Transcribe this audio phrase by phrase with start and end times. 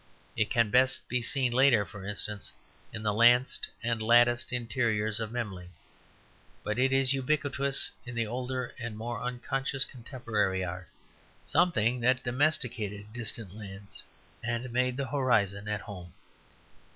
[0.35, 2.51] It can best be seen later, for instance,
[2.91, 5.69] in the lanced and latticed interiors of Memling,
[6.63, 10.89] but it is ubiquitous in the older and more unconscious contemporary art;
[11.45, 14.01] something that domesticated distant lands
[14.41, 16.11] and made the horizon at home.